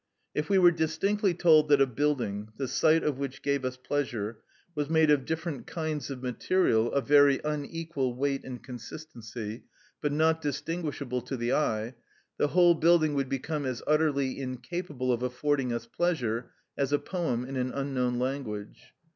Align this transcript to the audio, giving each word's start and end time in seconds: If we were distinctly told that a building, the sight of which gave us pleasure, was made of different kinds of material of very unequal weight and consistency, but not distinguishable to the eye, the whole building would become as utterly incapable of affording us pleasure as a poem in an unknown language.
If 0.33 0.49
we 0.49 0.57
were 0.57 0.71
distinctly 0.71 1.35
told 1.35 1.69
that 1.69 1.79
a 1.79 1.85
building, 1.85 2.49
the 2.57 2.67
sight 2.67 3.03
of 3.03 3.19
which 3.19 3.43
gave 3.43 3.63
us 3.63 3.77
pleasure, 3.77 4.39
was 4.73 4.89
made 4.89 5.11
of 5.11 5.25
different 5.25 5.67
kinds 5.67 6.09
of 6.09 6.23
material 6.23 6.91
of 6.91 7.07
very 7.07 7.39
unequal 7.45 8.15
weight 8.15 8.43
and 8.43 8.63
consistency, 8.63 9.65
but 10.01 10.11
not 10.11 10.41
distinguishable 10.41 11.21
to 11.21 11.37
the 11.37 11.53
eye, 11.53 11.93
the 12.39 12.47
whole 12.47 12.73
building 12.73 13.13
would 13.13 13.29
become 13.29 13.63
as 13.63 13.83
utterly 13.85 14.39
incapable 14.39 15.13
of 15.13 15.21
affording 15.21 15.71
us 15.71 15.85
pleasure 15.85 16.49
as 16.75 16.91
a 16.91 16.97
poem 16.97 17.45
in 17.45 17.55
an 17.55 17.71
unknown 17.71 18.17
language. 18.17 18.95